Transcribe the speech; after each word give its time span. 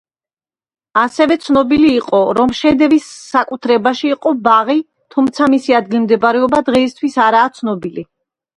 ასევე 1.01 1.35
ცნობილი 1.43 1.91
იყო, 1.97 2.21
რომ 2.37 2.53
შედევის 2.61 3.11
საკუთრებაში 3.35 4.09
იყო 4.15 4.33
ბაღი, 4.49 4.79
თუმცა 5.17 5.51
მისი 5.55 5.79
ადგილმდებარეობა 5.83 6.67
დღეისათვის 6.73 7.23
არაა 7.29 7.57
ცნობილი. 7.63 8.11